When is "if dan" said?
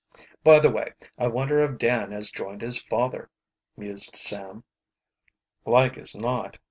1.61-2.11